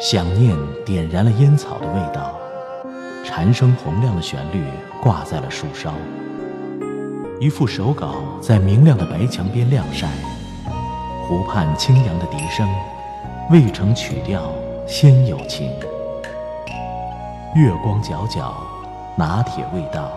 [0.00, 2.38] 想念点燃了烟草的味道，
[3.24, 4.64] 蝉声洪亮的旋律
[5.02, 5.92] 挂在了树梢。
[7.40, 10.08] 一副手稿在明亮的白墙边晾晒，
[11.26, 12.68] 湖畔清扬的笛声，
[13.50, 14.52] 未成曲调
[14.86, 15.70] 先有情。
[17.54, 18.52] 月光皎皎，
[19.16, 20.12] 拿铁味道，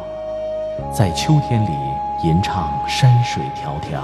[0.94, 1.72] 在秋天里
[2.24, 4.02] 吟唱山水迢迢。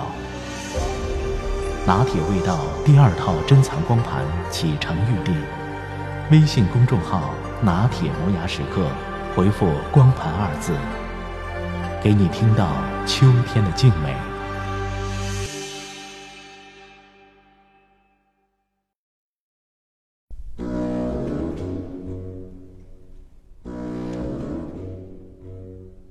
[1.87, 5.33] 拿铁味道第二套珍藏光盘启程预定，
[6.29, 8.89] 微信公众号“拿铁磨牙时刻”，
[9.33, 10.73] 回复“光盘”二字。
[12.03, 12.73] 给你听到
[13.05, 14.13] 秋天的静美。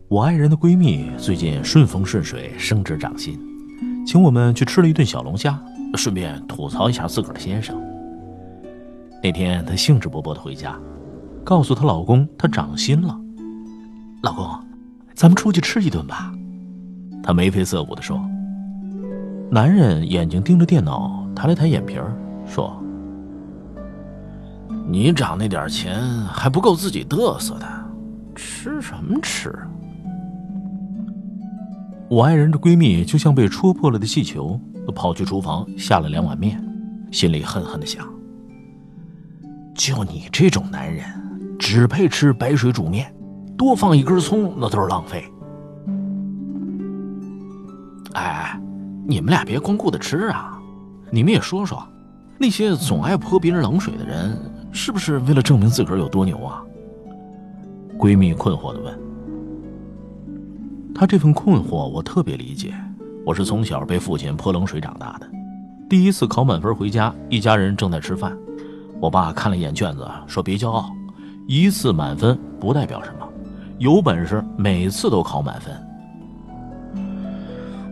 [0.09, 3.39] 我爱人的闺蜜最近顺风顺水，升职涨薪，
[4.07, 5.61] 请我们去吃了一顿小龙虾，
[5.95, 7.77] 顺便吐槽一下自个儿的先生。
[9.21, 10.79] 那天她兴致勃勃的回家，
[11.43, 13.19] 告诉她老公她涨薪了，
[14.23, 14.49] 老公。
[15.15, 16.33] 咱们出去吃一顿吧，
[17.23, 18.21] 她眉飞色舞的说。
[19.51, 22.13] 男人眼睛盯着电脑，抬了抬眼皮儿，
[22.47, 22.77] 说
[24.87, 27.67] ：“你涨那点钱还不够自己嘚瑟的，
[28.35, 29.53] 吃什么吃？”
[32.09, 34.61] 我爱人的闺蜜就像被戳破了的气球，
[34.95, 36.63] 跑去厨房下了两碗面，
[37.11, 38.07] 心里恨恨的想
[39.75, 41.05] ：“就你这种男人，
[41.59, 43.13] 只配吃白水煮面。”
[43.59, 45.25] 多放一根葱，那都是浪费。
[48.13, 48.61] 哎，
[49.07, 50.61] 你们俩别光顾着吃啊，
[51.11, 51.83] 你们也说说，
[52.39, 54.39] 那些总爱泼别人冷水的人，
[54.71, 56.63] 是不是为了证明自个儿有多牛啊？
[57.99, 59.06] 闺蜜困惑的问。
[60.99, 62.73] 他这份困惑我特别理解，
[63.23, 65.29] 我是从小被父亲泼冷水长大的。
[65.91, 68.35] 第一次考满分回家，一家人正在吃饭，
[68.99, 70.91] 我爸看了一眼卷子，说：“别骄傲，
[71.47, 73.29] 一次满分不代表什么。”
[73.77, 75.77] 有本事每次都考满分。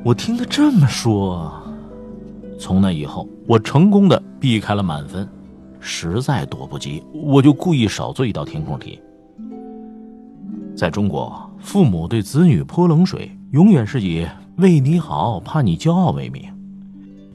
[0.02, 1.52] 我听他这么说，
[2.58, 5.28] 从那以后，我成功的避开了满分，
[5.78, 8.98] 实在躲不及，我就故意少做一道填空题。
[10.74, 16.44] 在中国，父母对子女泼冷水，永远是以为你好，怕你骄傲为名。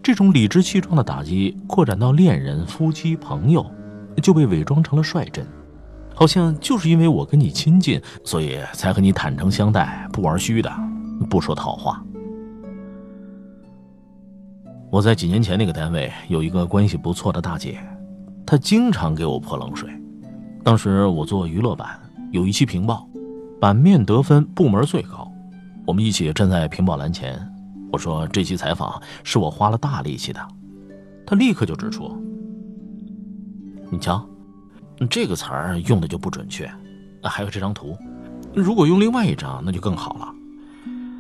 [0.04, 3.66] 这种理直气壮的打击，扩展到恋人、夫妻、朋友，
[4.22, 5.46] 就被伪装成了率真。
[6.14, 10.72] 好像就是因为我跟你亲近，所以才和你坦诚相待，不玩虚的，
[11.28, 12.02] 不说套话。
[14.92, 17.80] 我在几年前那个单位有一个关系不错的大姐，
[18.46, 19.90] 她经常给我泼冷水。
[20.64, 22.00] 当时我做娱乐版，
[22.32, 23.09] 有一期评报，
[23.60, 25.30] 版面得分部门最高，
[25.86, 27.38] 我们一起站在评报栏前，
[27.92, 30.40] 我说这期采访是我花了大力气的，
[31.26, 32.16] 他立刻就指出，
[33.90, 34.26] 你瞧。
[35.10, 36.70] 这个词儿用的就不准确，
[37.24, 37.98] 还有这张图，
[38.54, 40.34] 如果用另外一张那就更好了。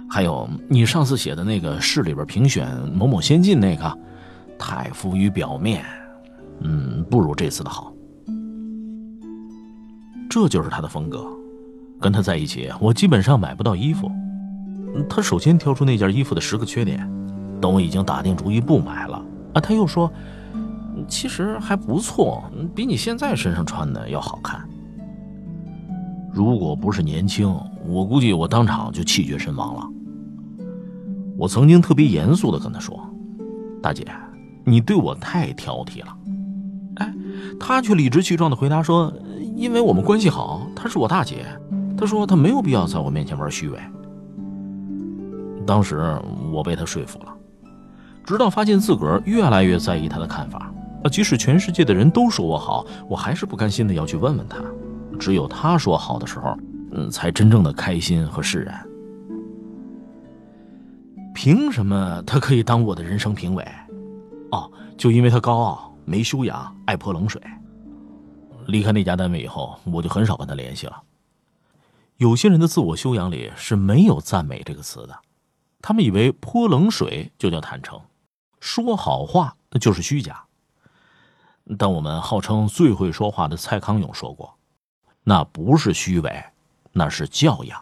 [0.09, 3.97] 还有你上次写的那个市里边评选某某先进那个，
[4.57, 5.85] 太浮于表面，
[6.59, 7.93] 嗯，不如这次的好。
[10.29, 11.25] 这就是他的风格，
[11.99, 14.11] 跟他在一起，我基本上买不到衣服。
[15.09, 17.09] 他首先挑出那件衣服的十个缺点，
[17.61, 19.23] 等我已经打定主意不买了，
[19.53, 20.11] 啊，他又说。
[21.07, 22.43] 其实还不错，
[22.75, 24.59] 比你现在身上穿的要好看。
[26.33, 27.49] 如果不是年轻，
[27.87, 29.87] 我估计我当场就气绝身亡了。
[31.37, 32.99] 我曾经特别严肃的跟他说
[33.81, 34.05] ：“大姐，
[34.65, 36.17] 你对我太挑剔了。”
[36.99, 37.13] 哎，
[37.57, 39.13] 他却理直气壮的回答说
[39.55, 41.45] ：“因为我们关系好，她是我大姐。”
[41.99, 43.79] 他说他没有必要在我面前玩虚伪。
[45.67, 46.17] 当时
[46.51, 47.35] 我被他说服了，
[48.23, 50.71] 直到发现自个儿越来越在意他的看法。
[51.03, 54.57] 啊，即使全世界的人都说我好，我还是不甘心的要去问问他。
[55.19, 56.57] 只有他说好的时候，
[56.93, 58.81] 嗯，才真正的开心和释然。
[61.35, 63.65] 凭什么他可以当我的人生评委？
[64.51, 67.41] 哦，就因为他高傲、没修养、爱泼冷水。
[68.67, 70.93] 离开那家单位以后，我就很少跟他联系了。
[72.19, 75.17] 有些人的自我修养里是没有赞美这个词的，
[75.81, 78.01] 他们以为泼冷水就叫坦诚，
[78.59, 80.43] 说好话那就是虚假。
[81.77, 84.57] 但我们号称最会说话的蔡康永说过
[85.23, 86.43] ：“那不是虚伪，
[86.91, 87.81] 那是教养。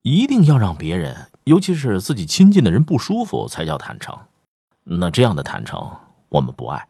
[0.00, 4.18] 一定要让别人，尤其是自己亲近的人不舒服，才叫坦诚。
[4.84, 5.98] 那这样的坦诚，
[6.30, 6.88] 我们不爱。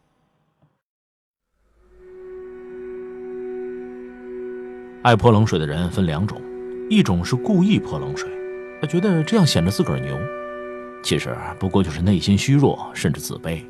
[5.03, 6.39] 爱泼冷水的人分两种，
[6.91, 8.29] 一种是故意泼冷水，
[8.83, 10.15] 他觉得这样显得自个儿牛，
[11.03, 13.63] 其实不过就是内心虚弱，甚至自卑。”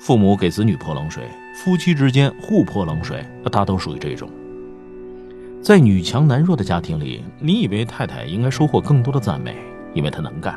[0.00, 1.24] 父母给子女泼冷水，
[1.56, 4.30] 夫妻之间互泼冷水，大都属于这种。
[5.60, 9.56] 在女强男弱的家庭里，你以为太太应该收获更多的赞美，
[9.92, 10.56] 因为她能干。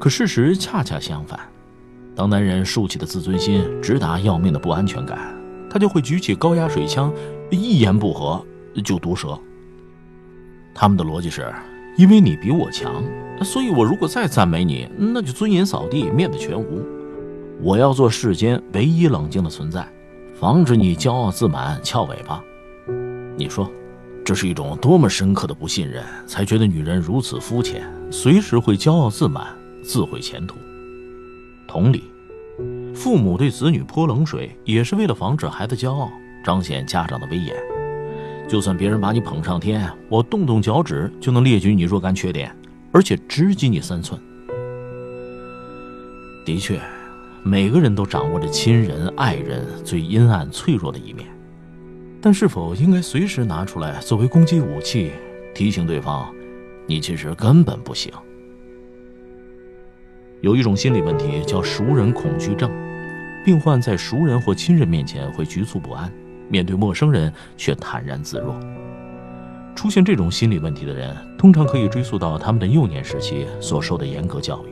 [0.00, 1.38] 可事实恰恰相反，
[2.16, 5.18] 当男人竖起的自尊心直达要命的不安全感，
[5.70, 7.12] 他就会举起高压水枪，
[7.50, 8.44] 一言不合
[8.84, 9.38] 就毒舌。
[10.74, 11.52] 他们的逻辑是：
[11.96, 13.02] 因为你比我强，
[13.42, 16.82] 所以我如果再赞美你，那就尊严扫地，面子全无。
[17.60, 19.86] 我要做世间唯一冷静的存在，
[20.34, 22.42] 防止你骄傲自满、翘尾巴。
[23.36, 23.70] 你说，
[24.24, 29.46] 这是一种多么深刻的不信任，才觉得女人如此肤浅，随时会骄傲自满、
[29.82, 30.56] 自毁前途。
[31.68, 32.04] 同理，
[32.94, 36.10] 父母对子女泼冷水，也是为了防止孩子骄傲，
[36.44, 37.56] 彰显家长的威严。
[38.46, 42.54] 就算别人把你捧上天，我动动脚趾就能列举你若干缺点，
[42.92, 44.20] 而且直击你三寸。
[46.44, 46.78] 的确。
[47.46, 51.28] 每个人都掌握着亲人、爱人最阴暗、脆弱的一面，
[52.18, 55.12] 但是否应该随时拿出来作为攻击武器，
[55.54, 56.34] 提醒对方，
[56.86, 58.10] 你其实根本不行？
[60.40, 62.70] 有一种心理问题叫熟人恐惧症，
[63.44, 66.10] 病患在熟人或亲人面前会局促不安，
[66.48, 68.54] 面对陌生人却坦然自若。
[69.74, 74.68] 出现这种心理问题的人，通常可以追溯到他们的幼年时期所受的严格教育。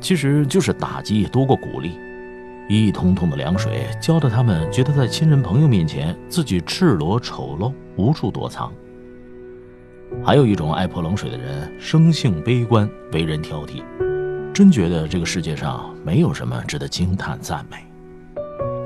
[0.00, 1.92] 其实就是打击多过鼓励，
[2.68, 8.72] 一桶桶的凉水浇得他们觉得在亲人朋友面前自己赤裸丑陋，无处躲藏。
[10.24, 13.82] 还有一种爱泼冷水的人，生性悲观，为人挑剔，
[14.52, 17.89] 真觉得这个世界上没有什么值得惊叹赞美。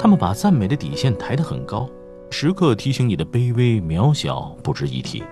[0.05, 1.89] 他们把赞美的底线抬得很高，
[2.29, 5.25] 时刻提醒你的卑微渺小，不值一提。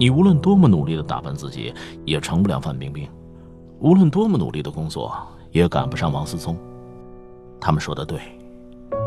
[0.00, 1.72] 你无论多么努力地打扮自己，
[2.04, 3.08] 也成不了范冰冰。
[3.78, 5.16] 无论多么努力的工作，
[5.52, 6.56] 也赶不上王思聪。
[7.60, 8.18] 他们说的对，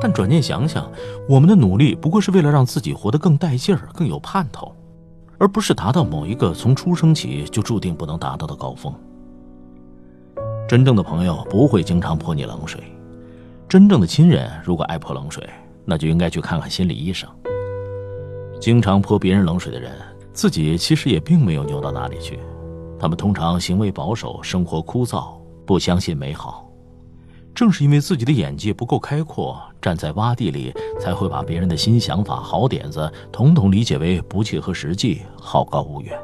[0.02, 0.90] 但转念想想，
[1.28, 4.74] 我们的努力不过是为了让自己活得更带劲儿、更有盼头，
[5.38, 8.94] 而不是达到某一个从出生起就注定不能达到的高峰。
[10.66, 12.82] 真正的朋友不会经常泼你冷水，
[13.74, 15.44] 真正的亲人如果爱泼冷水，
[15.84, 17.28] 那就应该去看看心理医生。
[18.62, 19.92] 经常泼别人冷水的人，
[20.32, 22.38] 自己其实也并没有牛到哪里去。
[23.00, 25.34] 他们通常行为保守，生活枯燥，
[25.66, 26.72] 不相信美好。
[27.56, 36.16] 正是因为自己的眼界不够开阔，站在洼地里，才会把别人的新想法、好点子统统理解为不切合实际、好高骛远。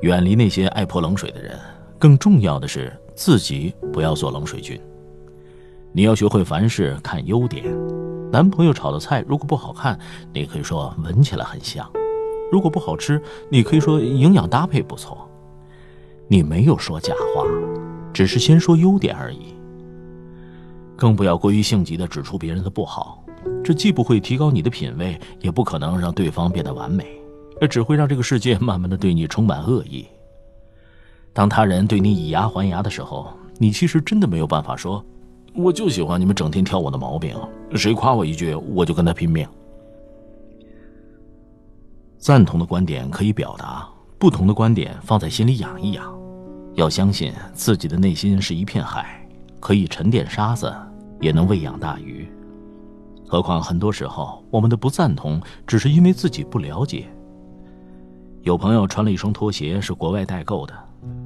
[0.00, 1.60] 远离那些爱泼冷水的人，
[1.98, 4.80] 更重要的是自己不要做冷水军。
[5.92, 7.64] 你要学会凡事看优点。
[8.30, 9.98] 男朋友炒的菜如果不好看，
[10.32, 11.88] 你可以说闻起来很香。
[12.52, 13.20] 如果不好吃，
[13.50, 15.28] 你可以说营养搭配不错。
[16.28, 17.44] 你没有说假话，
[18.12, 19.54] 只是先说优点而已。
[20.94, 23.24] 更不要过于性急的指出别人的不好，
[23.64, 27.06] 这既不会提高你的品味，也不可能让对方变得完美，
[27.60, 30.06] 而只会让这个世界慢慢的对你充满恶意。
[31.32, 35.02] 当他人对你以牙还牙的时候，你其实真的没有办法说，
[35.58, 37.36] 我就喜欢你们整天挑我的毛病，
[37.74, 39.44] 谁夸我一句，我就跟他拼命。
[42.16, 43.88] 赞同的观点可以表达，
[44.20, 46.16] 不同的观点放在心里养一养。
[46.74, 49.20] 要相信自己的内心是一片海，
[49.58, 50.72] 可以沉淀沙子，
[51.20, 52.28] 也能喂养大鱼。
[53.26, 57.08] 何况很多时候，我们的不赞同只是因为自己不了解。
[58.42, 60.74] 有朋友穿了一双拖鞋是国外代购的，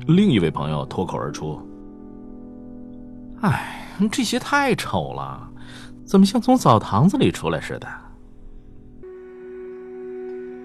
[0.07, 1.61] 另一位朋友脱口而出
[3.43, 5.49] ：“哎，这鞋太丑了，
[6.05, 7.89] 怎么像从澡堂子里出来似的？”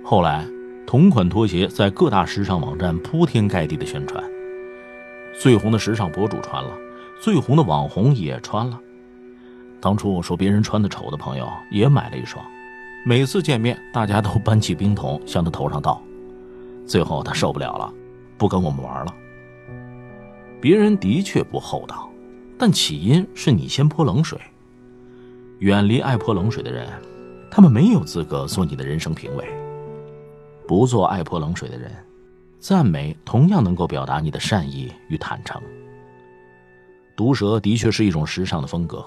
[0.04, 0.46] 后来，
[0.86, 4.24] 同款拖鞋在各大时尚网站铺天盖地的宣传，
[5.40, 6.72] 最红的时尚博主穿了，
[7.22, 8.80] 最红的网红也穿了。
[9.82, 12.44] 当初说别人穿的丑的朋友也买了一双，
[13.06, 16.02] 每次见面大家都搬起冰桶向他头上倒，
[16.86, 17.94] 最后他受不了了，
[18.38, 19.14] 不跟我们玩了。
[20.60, 22.10] 别人的确不厚道，
[22.58, 24.40] 但起因是你先泼冷水。
[25.60, 26.88] 远离爱泼冷水的人，
[27.50, 29.46] 他们没有资格做你的人生评委。
[30.68, 31.92] 不做爱泼冷水的人，
[32.60, 35.62] 赞美同样能够表达你的善意与坦诚。
[37.16, 39.04] 毒舌的确是一种时尚的风格，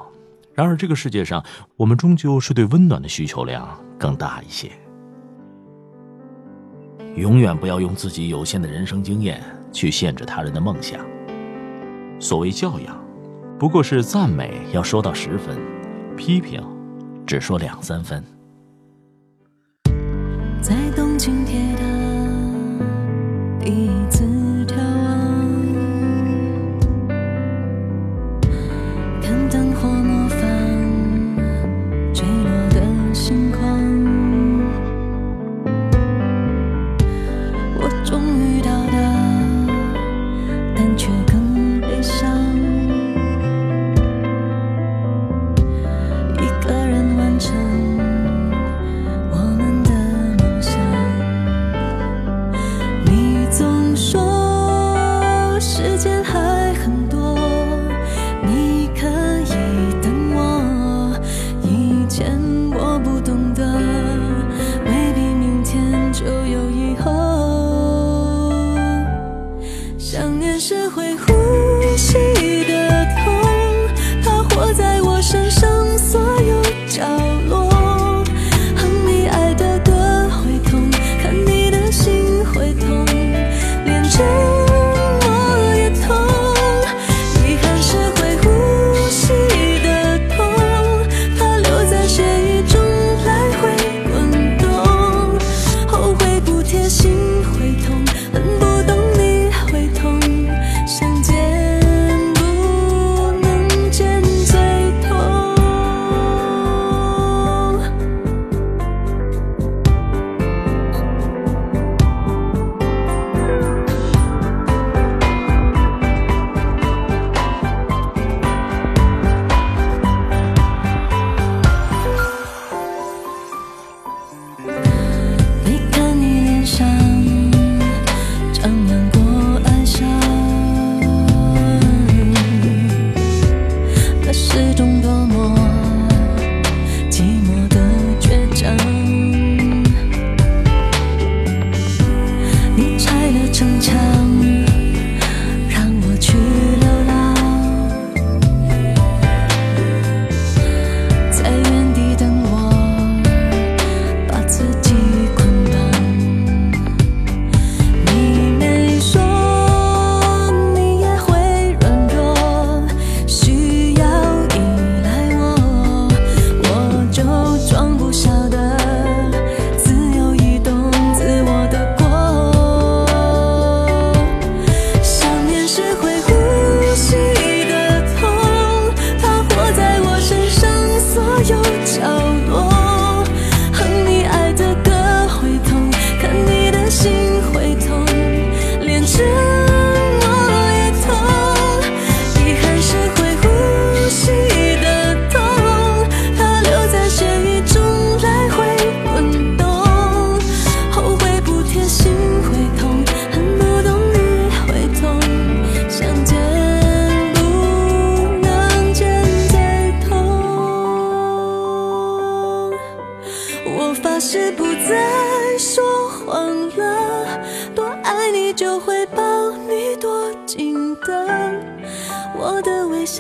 [0.55, 1.45] 然而这个世界上，
[1.77, 4.71] 我们终究是对温暖的需求量更大一些。
[7.15, 9.43] 永远不要用自己有限的人生经验
[9.73, 11.01] 去限制他人的梦想。
[12.19, 13.01] 所谓教养，
[13.61, 15.55] 不过是赞美要说到十分，
[16.17, 16.67] 批评
[17.27, 18.25] 只说两三分。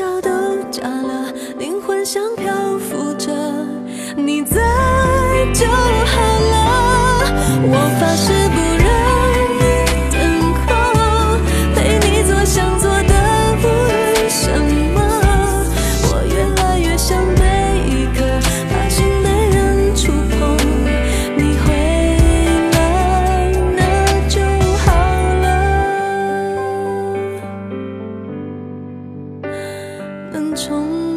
[0.00, 0.30] 笑都
[0.70, 3.30] 假了，灵魂像漂浮着，
[4.16, 4.56] 你在
[5.52, 6.56] 就好了。
[7.62, 8.69] 我发誓不
[30.32, 31.09] 能重